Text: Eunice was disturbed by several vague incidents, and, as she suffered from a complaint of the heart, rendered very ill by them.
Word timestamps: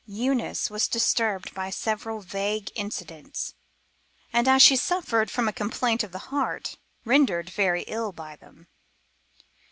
Eunice 0.07 0.71
was 0.71 0.87
disturbed 0.87 1.53
by 1.53 1.69
several 1.69 2.21
vague 2.21 2.71
incidents, 2.73 3.53
and, 4.33 4.47
as 4.47 4.63
she 4.63 4.75
suffered 4.75 5.29
from 5.29 5.47
a 5.47 5.53
complaint 5.53 6.03
of 6.03 6.11
the 6.11 6.33
heart, 6.33 6.79
rendered 7.05 7.51
very 7.51 7.83
ill 7.83 8.11
by 8.11 8.35
them. 8.35 8.67